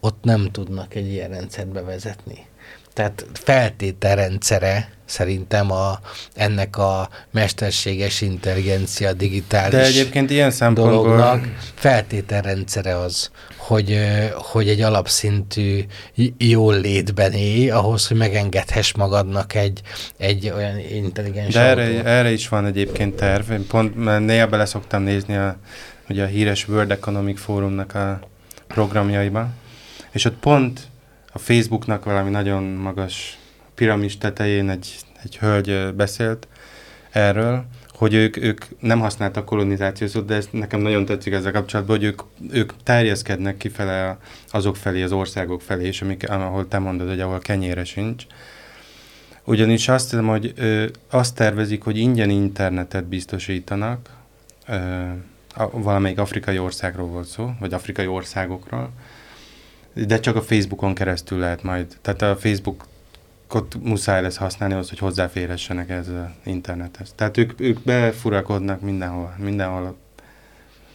[0.01, 2.49] ott nem tudnak egy ilyen rendszert bevezetni.
[2.93, 5.99] Tehát feltételrendszere szerintem a,
[6.35, 11.03] ennek a mesterséges intelligencia digitális De egyébként ilyen szempontból...
[11.03, 13.99] dolognak feltételrendszere az, hogy,
[14.35, 15.85] hogy egy alapszintű
[16.39, 19.81] jól létben élj, ahhoz, hogy megengedhess magadnak egy,
[20.17, 23.51] egy olyan intelligens De erre, erre is van egyébként terv.
[23.51, 25.57] Én pont néha bele szoktam nézni a,
[26.09, 28.21] ugye a híres World Economic Forumnak a
[28.67, 29.55] programjaiban,
[30.11, 30.81] és ott pont
[31.33, 33.39] a Facebooknak valami nagyon magas
[33.75, 36.49] piramis tetején egy, egy hölgy beszélt
[37.11, 37.65] erről,
[38.01, 42.23] hogy ők, ők nem használtak kolonizációt, de ez nekem nagyon tetszik ezzel kapcsolatban, hogy ők,
[42.51, 44.19] ők terjeszkednek kifele
[44.51, 48.25] azok felé, az országok felé, és amik, ahol te mondod, hogy ahol kenyére sincs.
[49.45, 54.11] Ugyanis azt hiszem, hogy ö, azt tervezik, hogy ingyen internetet biztosítanak,
[54.69, 54.75] ö,
[55.55, 58.91] a, valamelyik afrikai országról volt szó, vagy afrikai országokról,
[59.95, 61.87] de csak a Facebookon keresztül lehet majd.
[62.03, 62.87] Tehát a Facebook
[63.55, 67.13] ott muszáj lesz használni az, hogy hozzáférhessenek ez az internethez.
[67.15, 69.97] Tehát ők, ők befurakodnak mindenhol, mindenhol.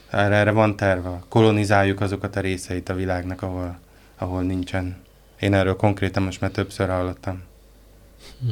[0.09, 1.21] Erre, erre van terve.
[1.29, 3.79] Kolonizáljuk azokat a részeit a világnak, ahol,
[4.17, 4.95] ahol nincsen.
[5.39, 7.41] Én erről konkrétan most már többször hallottam.
[8.41, 8.51] Hm.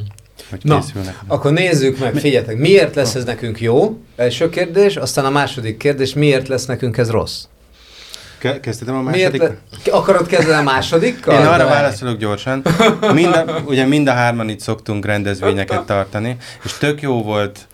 [0.49, 1.19] Hogy Na, készülnek.
[1.27, 3.99] akkor nézzük meg, figyeljetek, miért lesz ez nekünk jó?
[4.15, 7.43] Első kérdés, aztán a második kérdés, miért lesz nekünk ez rossz?
[8.61, 9.41] Kezdhetem a második?
[9.41, 11.39] Miért akarod kezdeni a másodikkal?
[11.39, 12.63] Én arra válaszolok gyorsan.
[13.13, 17.67] Mind a, ugye mind a hárman itt szoktunk rendezvényeket tartani, és tök jó volt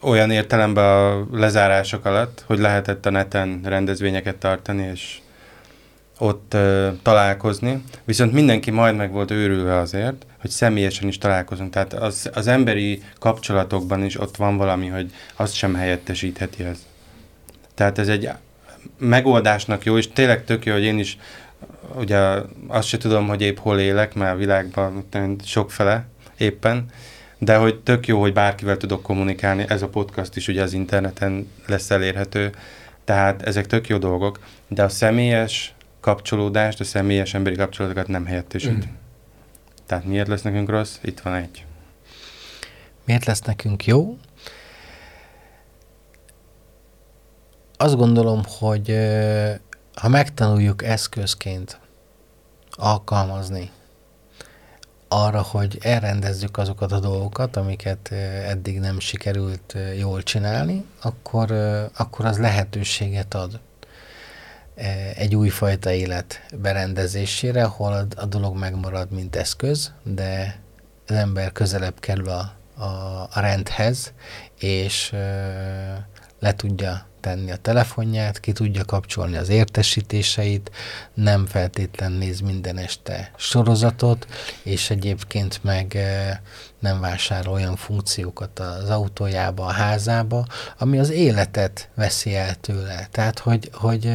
[0.00, 5.18] olyan értelemben a lezárások alatt, hogy lehetett a neten rendezvényeket tartani, és
[6.18, 11.72] ott uh, találkozni, viszont mindenki majd meg volt őrülve azért, hogy személyesen is találkozunk.
[11.72, 16.78] Tehát az, az emberi kapcsolatokban is ott van valami, hogy azt sem helyettesítheti ez.
[17.74, 18.28] Tehát ez egy
[18.98, 21.18] megoldásnak jó, és tényleg tök jó, hogy én is
[21.94, 22.18] ugye
[22.66, 25.06] azt se tudom, hogy épp hol élek, mert a világban
[25.44, 26.86] sokfele éppen,
[27.38, 31.50] de hogy tök jó, hogy bárkivel tudok kommunikálni, ez a podcast is ugye az interneten
[31.66, 32.52] lesz elérhető,
[33.04, 38.86] tehát ezek tök jó dolgok, de a személyes kapcsolódást, a személyes emberi kapcsolatokat nem helyettesít.
[38.86, 38.90] Mm.
[39.86, 40.98] Tehát miért lesz nekünk rossz?
[41.02, 41.64] Itt van egy.
[43.04, 44.18] Miért lesz nekünk jó?
[47.84, 48.98] Azt gondolom, hogy
[49.94, 51.80] ha megtanuljuk eszközként
[52.70, 53.70] alkalmazni
[55.08, 58.12] arra, hogy elrendezzük azokat a dolgokat, amiket
[58.46, 61.50] eddig nem sikerült jól csinálni, akkor,
[61.96, 63.60] akkor az lehetőséget ad
[65.14, 70.60] egy újfajta élet berendezésére, ahol a, dolog megmarad, mint eszköz, de
[71.06, 74.12] az ember közelebb kerül a, a, a rendhez,
[74.58, 75.10] és
[76.38, 80.70] le tudja tenni a telefonját, ki tudja kapcsolni az értesítéseit,
[81.14, 84.26] nem feltétlen néz minden este sorozatot,
[84.62, 86.38] és egyébként meg eh,
[86.84, 90.46] nem vásárol olyan funkciókat az autójába, a házába,
[90.78, 93.08] ami az életet veszi el tőle.
[93.10, 94.14] Tehát, hogy, hogy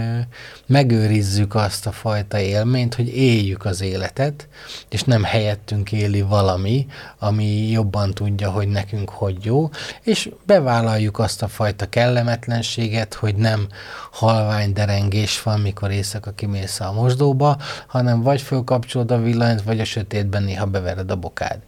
[0.65, 4.47] megőrizzük azt a fajta élményt, hogy éljük az életet,
[4.89, 6.87] és nem helyettünk éli valami,
[7.19, 9.69] ami jobban tudja, hogy nekünk hogy jó,
[10.01, 13.67] és bevállaljuk azt a fajta kellemetlenséget, hogy nem
[14.11, 19.85] halvány derengés van, mikor éjszaka kimész a mosdóba, hanem vagy fölkapcsolod a villanyt, vagy a
[19.85, 21.59] sötétben néha bevered a bokád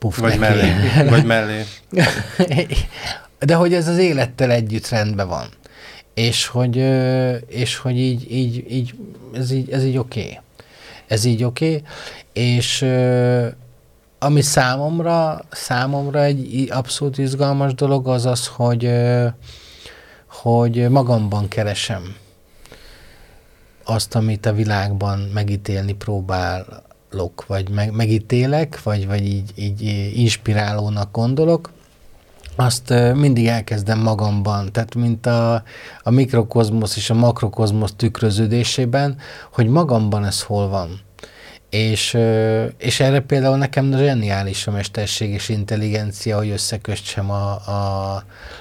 [0.00, 0.54] puf Vagy neki.
[0.54, 0.72] mellé.
[1.14, 1.64] Vagy mellé.
[3.38, 5.46] De hogy ez az élettel együtt rendben van.
[6.14, 6.76] És hogy,
[7.48, 8.94] és hogy így, így, így,
[9.34, 10.20] ez így, ez így oké.
[10.20, 10.38] Okay.
[11.06, 11.66] Ez így oké.
[11.66, 11.82] Okay.
[12.32, 12.86] És
[14.18, 18.90] ami számomra, számomra egy abszolút izgalmas dolog az az, hogy,
[20.26, 22.14] hogy magamban keresem
[23.84, 29.82] azt, amit a világban megítélni próbál lok, vagy meg, megítélek, vagy, vagy így, így
[30.14, 31.70] inspirálónak gondolok,
[32.56, 35.62] azt mindig elkezdem magamban, tehát mint a,
[36.02, 39.16] a mikrokozmosz és a makrokozmosz tükröződésében,
[39.52, 41.00] hogy magamban ez hol van.
[41.70, 42.18] És,
[42.78, 48.14] és erre például nekem zseniális a mesterséges intelligencia, hogy összekössem a, a,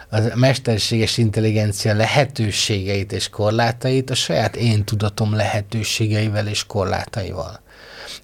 [0.09, 7.59] a mesterséges intelligencia lehetőségeit és korlátait a saját én tudatom lehetőségeivel és korlátaival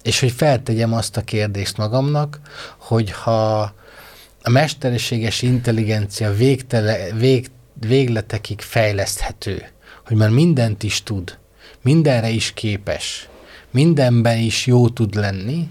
[0.06, 2.40] és hogy feltegyem azt a kérdést magamnak,
[2.78, 3.60] hogy ha
[4.42, 9.66] a mesterséges intelligencia végtele, vég, végletekig fejleszthető,
[10.06, 11.38] hogy már mindent is tud,
[11.82, 13.28] mindenre is képes,
[13.70, 15.68] mindenben is jó tud lenni,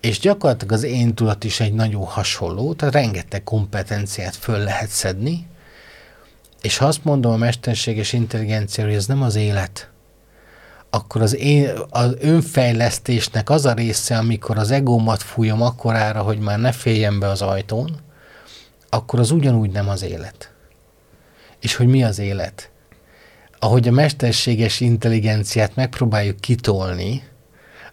[0.00, 5.46] és gyakorlatilag az én tudat is egy nagyon hasonló, tehát rengeteg kompetenciát föl lehet szedni,
[6.62, 9.90] és ha azt mondom a mesterséges intelligencia, hogy ez nem az élet,
[10.96, 16.58] akkor az, én, az önfejlesztésnek az a része, amikor az egómat fújom akkorára, hogy már
[16.58, 17.96] ne féljen be az ajtón,
[18.88, 20.52] akkor az ugyanúgy nem az élet.
[21.60, 22.70] És hogy mi az élet?
[23.58, 27.22] Ahogy a mesterséges intelligenciát megpróbáljuk kitolni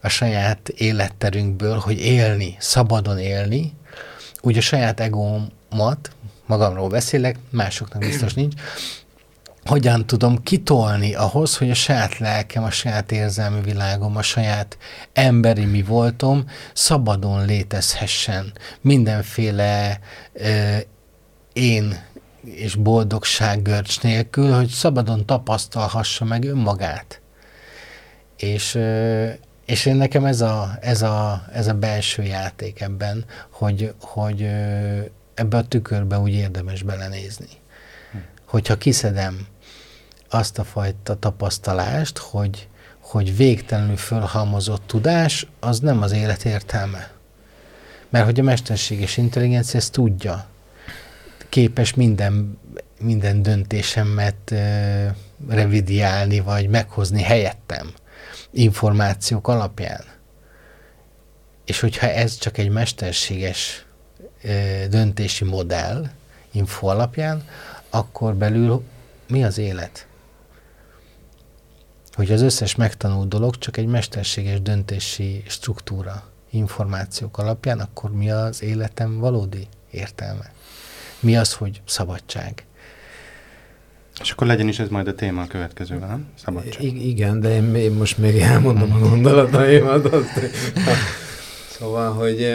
[0.01, 3.73] a saját életterünkből, hogy élni, szabadon élni,
[4.41, 6.11] úgy a saját egómat,
[6.45, 8.53] magamról beszélek, másoknak biztos nincs,
[9.65, 14.77] hogyan tudom kitolni ahhoz, hogy a saját lelkem, a saját érzelmi világom, a saját
[15.13, 18.53] emberi mi voltom szabadon létezhessen.
[18.81, 19.99] Mindenféle
[20.33, 20.77] ö,
[21.53, 22.03] én
[22.43, 27.21] és boldogság görcs nélkül, hogy szabadon tapasztalhassa meg önmagát.
[28.37, 29.27] És, ö,
[29.65, 34.99] és én nekem ez a, ez, a, ez a belső játék ebben, hogy, hogy ö,
[35.33, 37.47] ebbe a tükörbe úgy érdemes belenézni.
[38.11, 38.17] Hm.
[38.45, 39.47] Hogyha kiszedem
[40.33, 42.67] azt a fajta tapasztalást, hogy,
[42.99, 47.11] hogy végtelenül fölhalmozott tudás, az nem az élet értelme.
[48.09, 50.45] Mert hogy a mesterséges intelligencia ezt tudja.
[51.49, 52.59] Képes minden,
[52.99, 55.07] minden döntésemet uh,
[55.47, 57.93] revidiálni, vagy meghozni helyettem
[58.51, 60.03] információk alapján.
[61.65, 63.85] És hogyha ez csak egy mesterséges
[64.43, 66.09] uh, döntési modell
[66.51, 67.43] info alapján,
[67.89, 68.83] akkor belül
[69.27, 70.07] mi az élet?
[72.15, 78.63] Hogy az összes megtanult dolog csak egy mesterséges döntési struktúra, információk alapján, akkor mi az
[78.63, 80.51] életem valódi értelme?
[81.19, 82.65] Mi az, hogy szabadság?
[84.21, 86.27] És akkor legyen is ez majd a téma a következőben, nem?
[86.43, 86.83] Szabadság.
[86.83, 90.15] I- igen, de én, én most még elmondom a gondolataimat.
[91.69, 92.53] szóval, hogy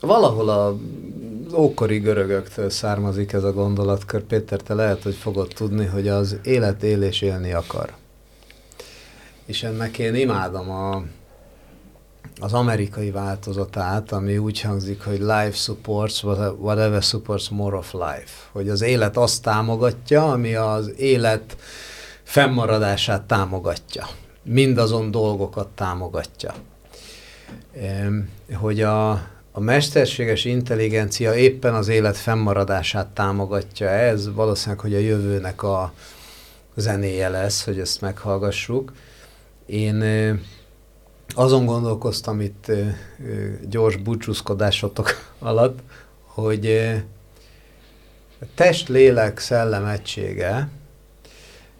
[0.00, 0.76] valahol a
[1.54, 4.22] ókori görögöktől származik ez a gondolatkör.
[4.22, 7.92] Péter, te lehet, hogy fogod tudni, hogy az élet él és élni akar.
[9.46, 11.02] És ennek én imádom a,
[12.40, 16.22] az amerikai változatát, ami úgy hangzik, hogy life supports
[16.58, 18.48] whatever supports more of life.
[18.52, 21.56] Hogy az élet azt támogatja, ami az élet
[22.22, 24.08] fennmaradását támogatja.
[24.42, 26.54] Mindazon dolgokat támogatja.
[28.52, 35.62] Hogy a, a mesterséges intelligencia éppen az élet fennmaradását támogatja ez, valószínűleg, hogy a jövőnek
[35.62, 35.92] a
[36.74, 38.92] zenéje lesz, hogy ezt meghallgassuk.
[39.66, 40.04] Én
[41.34, 42.72] azon gondolkoztam itt
[43.68, 45.08] gyors búcsúzkodásotok
[45.38, 45.78] alatt,
[46.24, 46.92] hogy
[48.54, 50.68] test, lélek, szellem egysége,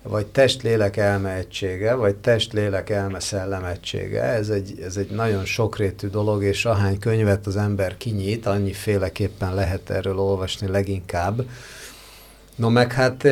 [0.02, 4.22] vagy test-lélek elme egysége, vagy test-lélek elme szellem egysége.
[4.22, 9.54] Ez egy, ez egy nagyon sokrétű dolog, és ahány könyvet az ember kinyit, annyi féleképpen
[9.54, 11.42] lehet erről olvasni leginkább.
[12.54, 13.28] No meg hát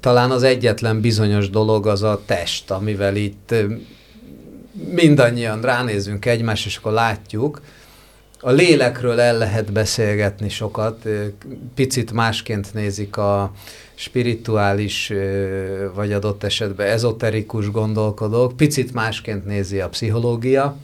[0.00, 3.54] talán az egyetlen bizonyos dolog az a test, amivel itt
[4.90, 7.60] mindannyian ránézünk egymás, és akkor látjuk,
[8.40, 11.08] a lélekről el lehet beszélgetni sokat,
[11.74, 13.52] picit másként nézik a
[13.94, 15.12] spirituális,
[15.94, 20.76] vagy adott esetben ezoterikus gondolkodók, picit másként nézi a pszichológia,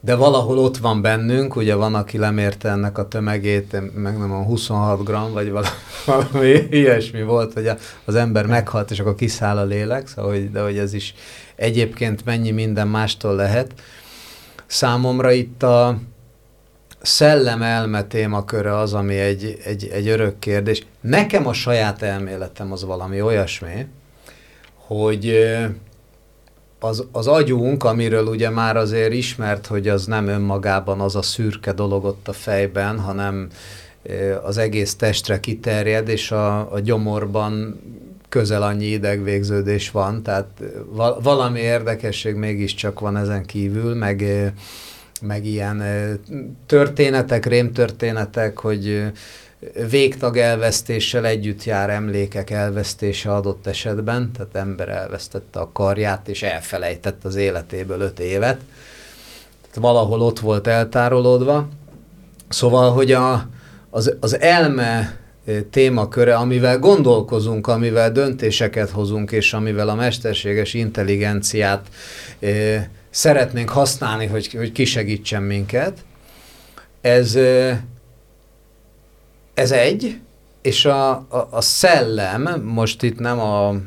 [0.00, 4.42] de valahol ott van bennünk, ugye van, aki lemérte ennek a tömegét, meg nem a
[4.42, 5.50] 26 gram, vagy
[6.06, 7.70] valami ilyesmi volt, hogy
[8.04, 11.14] az ember meghalt, és akkor kiszáll a lélek, szóval, de hogy ez is
[11.56, 13.72] egyébként mennyi minden mástól lehet.
[14.68, 15.98] Számomra itt a
[17.00, 20.86] szellem-elme témaköre az, ami egy, egy, egy örök kérdés.
[21.00, 23.86] Nekem a saját elméletem az valami olyasmi,
[24.74, 25.48] hogy
[26.80, 31.72] az, az agyunk, amiről ugye már azért ismert, hogy az nem önmagában az a szürke
[31.72, 33.48] dolog ott a fejben, hanem
[34.42, 37.80] az egész testre kiterjed, és a, a gyomorban
[38.28, 40.62] közel annyi idegvégződés van, tehát
[41.22, 44.24] valami érdekesség mégiscsak van ezen kívül, meg,
[45.20, 45.82] meg ilyen
[46.66, 49.12] történetek, rémtörténetek, hogy
[49.90, 57.24] végtag elvesztéssel együtt jár emlékek elvesztése adott esetben, tehát ember elvesztette a karját, és elfelejtett
[57.24, 58.60] az életéből öt évet.
[59.60, 61.68] Tehát valahol ott volt eltárolódva.
[62.48, 63.48] Szóval, hogy a,
[63.90, 65.16] az, az elme
[65.70, 71.86] témaköre, amivel gondolkozunk, amivel döntéseket hozunk, és amivel a mesterséges intelligenciát
[73.10, 76.04] szeretnénk használni, hogy, hogy kisegítsen minket,
[77.00, 77.38] ez,
[79.54, 80.20] ez egy,
[80.62, 83.78] és a, a, a szellem, most itt nem a, a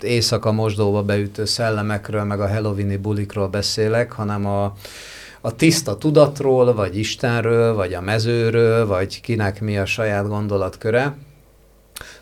[0.00, 4.76] éjszaka mosdóba beütő szellemekről, meg a halloweeni bulikról beszélek, hanem a,
[5.44, 11.16] a tiszta tudatról, vagy Istenről, vagy a mezőről, vagy kinek mi a saját gondolatköre.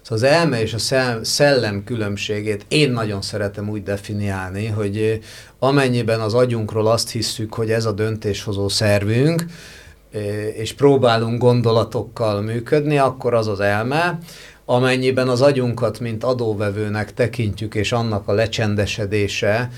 [0.02, 5.20] Szóval az elme és a szellem különbségét én nagyon szeretem úgy definiálni, hogy
[5.58, 9.44] amennyiben az agyunkról azt hisszük, hogy ez a döntéshozó szervünk,
[10.54, 14.18] és próbálunk gondolatokkal működni, akkor az az elme,
[14.64, 19.70] amennyiben az agyunkat, mint adóvevőnek tekintjük, és annak a lecsendesedése,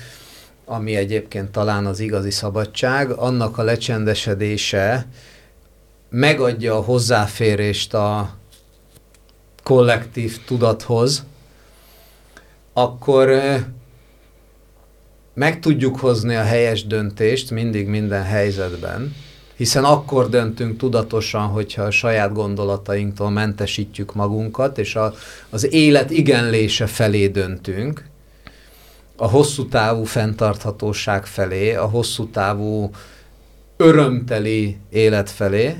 [0.65, 5.07] ami egyébként talán az igazi szabadság, annak a lecsendesedése
[6.09, 8.29] megadja a hozzáférést a
[9.63, 11.25] kollektív tudathoz,
[12.73, 13.29] akkor
[15.33, 19.15] meg tudjuk hozni a helyes döntést mindig minden helyzetben,
[19.55, 25.13] hiszen akkor döntünk tudatosan, hogyha a saját gondolatainktól mentesítjük magunkat, és a,
[25.49, 28.11] az élet igenlése felé döntünk,
[29.17, 32.89] a hosszú távú fenntarthatóság felé, a hosszú távú
[33.77, 35.77] örömteli élet felé,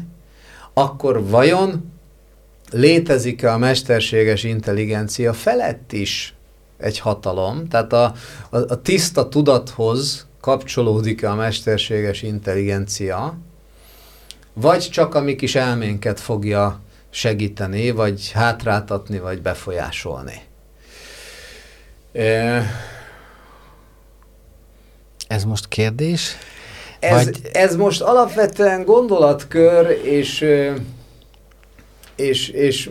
[0.73, 1.91] akkor vajon
[2.71, 6.33] létezik-e a mesterséges intelligencia felett is
[6.77, 7.67] egy hatalom?
[7.67, 8.13] Tehát a,
[8.49, 13.37] a, a tiszta tudathoz kapcsolódik-e a mesterséges intelligencia,
[14.53, 16.79] vagy csak a mi kis elménket fogja
[17.09, 20.41] segíteni, vagy hátráltatni, vagy befolyásolni.
[25.27, 26.35] Ez most kérdés?
[26.99, 27.39] Ez, vagy...
[27.53, 30.45] ez most alapvetően gondolatkör, és,
[32.15, 32.89] és, és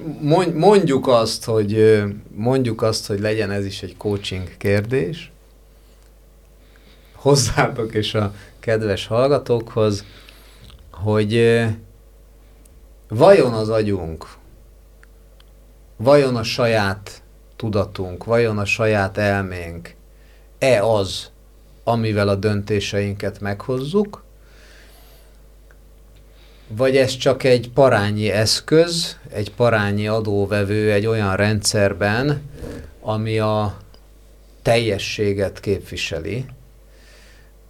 [0.53, 2.03] mondjuk azt, hogy
[2.35, 5.33] mondjuk azt, hogy legyen ez is egy coaching kérdés
[7.23, 10.05] hozzátok és a kedves hallgatókhoz,
[10.91, 11.65] hogy
[13.09, 14.27] vajon az agyunk,
[15.97, 17.23] vajon a saját
[17.57, 19.95] tudatunk, vajon a saját elménk
[20.59, 21.31] e az,
[21.85, 24.25] amivel a döntéseinket meghozzuk,
[26.69, 32.43] vagy ez csak egy parányi eszköz, egy parányi adóvevő egy olyan rendszerben,
[33.01, 33.77] ami a
[34.63, 36.45] teljességet képviseli,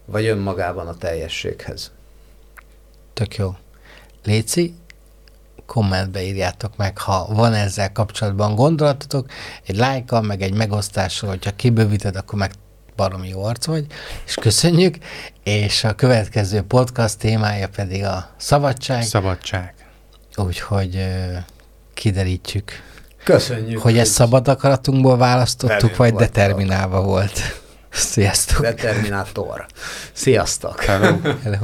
[0.04, 1.92] vagy önmagában a teljességhez.
[3.12, 3.56] Tök jó.
[4.24, 4.74] Léci,
[5.66, 9.30] kommentbe írjátok meg, ha van ezzel kapcsolatban gondolatotok,
[9.66, 12.52] egy lájkkal, meg egy megosztással, hogyha kibővíted, akkor meg
[13.02, 13.86] baromi jó arc vagy,
[14.26, 14.96] és köszönjük,
[15.42, 19.02] és a következő podcast témája pedig a szabadság.
[19.02, 19.74] Szabadság.
[20.36, 21.08] Úgyhogy
[21.94, 22.72] kiderítjük.
[23.24, 23.82] Köszönjük.
[23.82, 27.40] Hogy ezt szabad akaratunkból választottuk, vagy determinálva volt.
[27.90, 28.60] Sziasztok.
[28.60, 29.66] Determinátor.
[30.12, 30.84] Sziasztok.
[30.84, 31.16] Hello.
[31.42, 31.58] Hello.